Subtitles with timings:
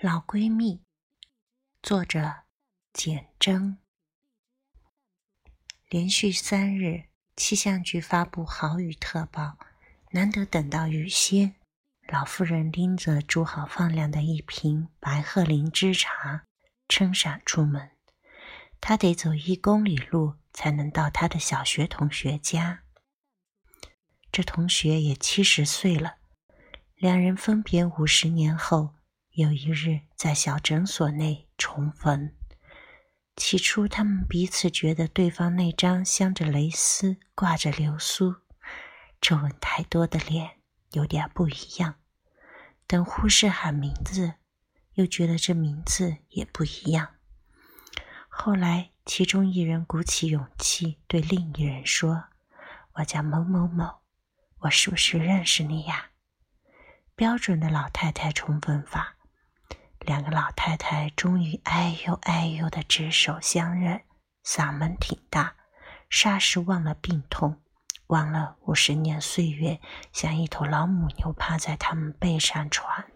[0.00, 0.80] 老闺蜜，
[1.82, 2.44] 作者
[2.92, 3.78] 简真。
[5.88, 9.58] 连续三日，气象局发布豪雨特报，
[10.12, 11.56] 难得等到雨歇，
[12.06, 16.44] 老妇人拎着煮好放凉的一瓶白鹤灵芝茶，
[16.88, 17.90] 撑伞出门。
[18.80, 22.84] 她得走一公里路才能到她的小学同学家。
[24.30, 26.18] 这同学也七十岁了，
[26.94, 28.94] 两人分别五十年后。
[29.38, 32.34] 有一日，在小诊所内重逢。
[33.36, 38.34] 起初，他们彼此觉得对方那张镶着蕾丝、挂着流苏、
[39.20, 40.58] 皱纹太多的脸
[40.90, 42.00] 有点不一样。
[42.88, 44.34] 等护士喊名字，
[44.94, 47.14] 又觉得这名字也不一样。
[48.28, 52.24] 后来，其中一人鼓起勇气对另一人说
[52.94, 54.00] ：“我叫某某某，
[54.62, 56.10] 我是不是认识你呀？”
[57.14, 59.14] 标准的老太太重逢法。
[60.08, 64.04] 两个老太太终于哎呦哎呦的执手相认，
[64.42, 65.54] 嗓门挺大，
[66.08, 67.60] 霎时忘了病痛，
[68.06, 73.12] 忘了五十年岁月像一头老母牛趴在他们背上喘。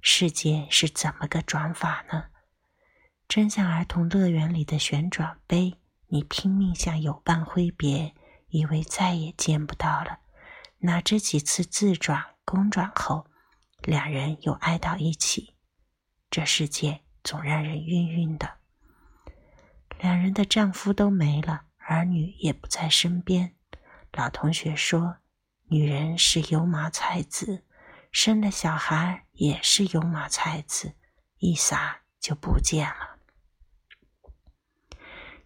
[0.00, 2.26] 世界是怎么个转法呢？
[3.26, 8.14] 真像儿童乐园里的旋转杯，你拼命向友伴挥别，
[8.46, 10.20] 以为再也见不到了，
[10.78, 13.26] 哪知几次自转、公转后。
[13.82, 15.54] 两人又挨到一起，
[16.30, 18.58] 这世界总让人晕晕的。
[19.98, 23.54] 两人的丈夫都没了，儿女也不在身边。
[24.12, 25.16] 老同学说
[25.70, 27.64] ：“女人是油麻菜籽，
[28.10, 30.94] 生了小孩也是油麻菜籽，
[31.38, 33.18] 一撒就不见了。”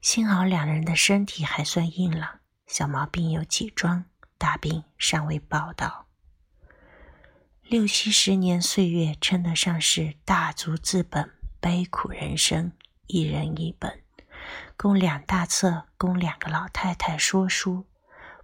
[0.03, 4.05] 幸好两人的身体还算硬朗，小毛病有几桩，
[4.37, 6.06] 大病尚未报道。
[7.69, 12.71] 六七十年岁月，称得上是大足资本，悲苦人生，
[13.09, 14.05] 一人一本，
[14.77, 17.85] 供两大册，供两个老太太说书。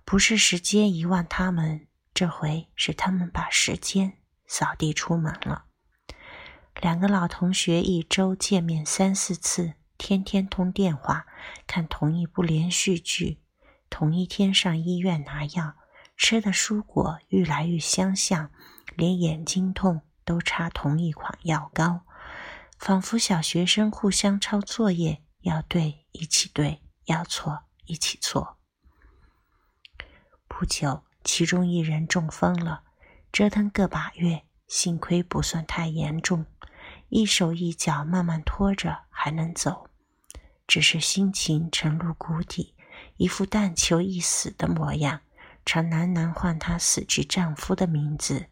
[0.05, 4.15] 不是时间遗忘他们，这回是他们把时间
[4.49, 5.67] 扫地出门了。
[6.81, 11.27] 两个老同学一周见面三四次，天天通电话，
[11.69, 13.39] 看同一部连续剧，
[13.89, 15.77] 同一天上医院拿药，
[16.17, 18.51] 吃的蔬果愈来愈相像。
[18.97, 22.03] 连眼睛痛都擦同一款药膏，
[22.79, 28.59] 仿佛小学生互相抄作业，要对一起对，要错一起错。
[30.47, 32.85] 不久，其中一人中风了，
[33.33, 36.47] 折腾个把月，幸亏不算太严重，
[37.09, 39.89] 一手一脚慢慢拖着还能走，
[40.67, 42.75] 只是心情沉入谷底，
[43.17, 45.21] 一副但求一死的模样，
[45.65, 48.49] 常喃喃唤她死去丈夫的名字。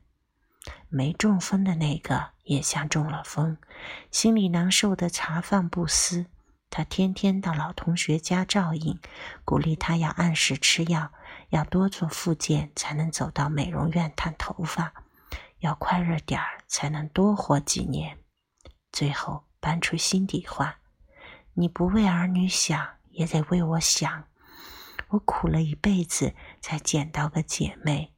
[0.88, 3.56] 没中风的那个也像中了风，
[4.10, 6.26] 心里难受的茶饭不思。
[6.68, 9.00] 他天天到老同学家照应，
[9.44, 11.10] 鼓励他要按时吃药，
[11.48, 14.92] 要多做复健才能走到美容院烫头发，
[15.58, 18.18] 要快热点儿才能多活几年。
[18.92, 20.78] 最后搬出心底话
[21.54, 24.24] ：“你不为儿女想，也得为我想。
[25.08, 28.14] 我苦了一辈子，才捡到个姐妹。”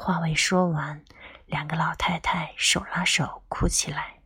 [0.00, 1.02] 话未说完，
[1.46, 4.20] 两个老太太手拉手哭起来。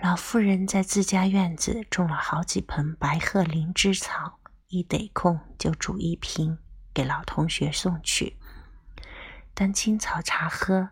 [0.00, 4.38] 老妇人在自家院子种了好几盆白鹤灵芝草，
[4.68, 6.58] 一得空就煮一瓶
[6.94, 8.36] 给老同学送去
[9.52, 10.90] 当青草茶喝。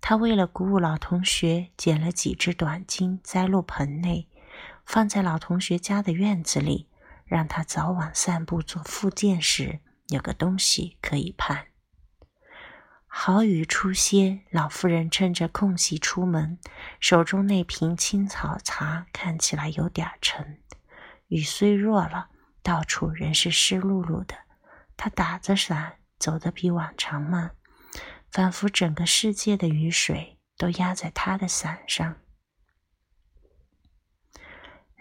[0.00, 4.28] 她为了鼓舞老同学，捡了几只短茎栽入盆内，
[4.84, 6.88] 放在老同学家的院子里，
[7.24, 9.78] 让他早晚散步做复健时
[10.08, 11.66] 有个东西可以盼。
[13.10, 16.58] 好雨初歇，老妇人趁着空隙出门，
[17.00, 20.60] 手中那瓶青草茶看起来有点沉。
[21.26, 22.28] 雨虽弱了，
[22.62, 24.36] 到处仍是湿漉漉的。
[24.96, 27.52] 她打着伞，走得比往常慢，
[28.30, 32.16] 仿佛整个世界的雨水都压在她的伞上。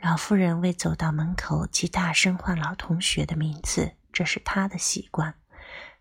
[0.01, 5.35] 老妇人未走到门口，即大声唤老同学的名字，这是她的习惯。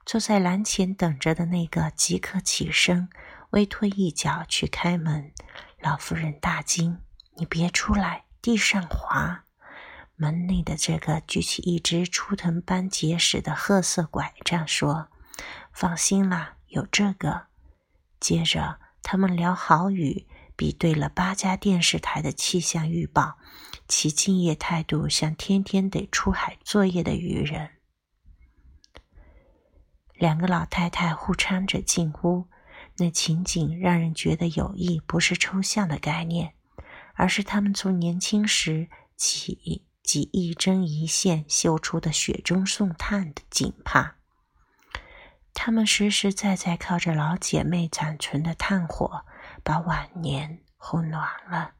[0.06, 3.08] 坐在栏前等着的那个即刻起身，
[3.50, 5.32] 微推一脚去开门。
[5.80, 7.00] 老妇人大惊
[7.34, 9.44] ：“你别出来，地上滑！”
[10.14, 15.08] 门内的这个举起一只出藤般结实的褐色拐杖，说
[15.74, 17.46] ：“放心啦，有这个。”
[18.20, 23.38] 接着，他们聊好雨，比对了八家电视台的气象预报，
[23.88, 27.72] 其敬业态度像天天得出海作业的渔人。
[30.16, 32.48] 两个老太太互搀着进屋，
[32.96, 36.54] 那情景让人觉得友谊不是抽象的概念，
[37.14, 44.16] 而是他们从年轻时起即一针一线绣出的雪中送炭的锦帕。
[45.52, 49.24] 他们实实在在靠着老姐妹攒存的炭火，
[49.62, 51.75] 把晚年烘暖了。